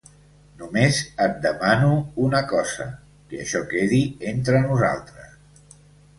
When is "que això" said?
3.35-3.63